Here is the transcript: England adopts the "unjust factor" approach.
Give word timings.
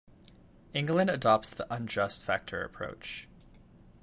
England 0.73 1.11
adopts 1.11 1.53
the 1.53 1.71
"unjust 1.71 2.25
factor" 2.25 2.63
approach. 2.63 3.27